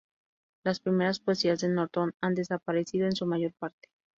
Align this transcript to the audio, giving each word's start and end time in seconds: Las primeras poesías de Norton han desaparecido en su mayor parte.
Las 0.63 0.79
primeras 0.79 1.19
poesías 1.19 1.59
de 1.59 1.69
Norton 1.69 2.13
han 2.21 2.33
desaparecido 2.33 3.05
en 3.05 3.15
su 3.15 3.27
mayor 3.27 3.53
parte. 3.59 3.87